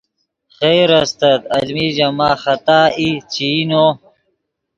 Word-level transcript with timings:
خیر 0.57 0.89
استت 1.01 1.41
المی 1.55 1.87
ژے 1.95 2.07
ماخ 2.17 2.37
خطا 2.43 2.81
ای 2.99 3.09
چے 3.33 3.47
ای 3.55 3.61
نو 3.69 3.85